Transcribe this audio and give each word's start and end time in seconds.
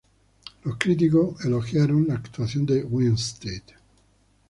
Los 0.63 0.77
críticos 0.79 1.45
elogiaron 1.45 2.07
la 2.07 2.15
actuación 2.15 2.65
de 2.65 2.83
Winstead. 2.83 3.61